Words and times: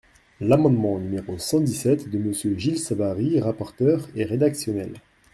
L’amendement 0.39 0.97
numéro 0.97 1.37
cent 1.37 1.59
dix-sept 1.59 2.09
de 2.09 2.17
Monsieur 2.17 2.57
Gilles 2.57 2.79
Savary, 2.79 3.39
rapporteur, 3.39 4.09
est 4.15 4.23
rédactionnel. 4.25 4.93